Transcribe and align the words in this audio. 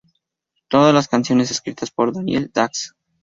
Todas 0.67 0.95
las 0.95 1.07
canciones 1.07 1.51
escritas 1.51 1.91
por 1.91 2.11
Danielle 2.11 2.49
Dax 2.51 2.95